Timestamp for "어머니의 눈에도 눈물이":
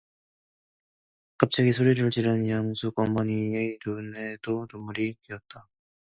2.97-5.13